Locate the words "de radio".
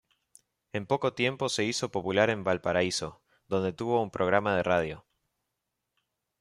4.55-5.05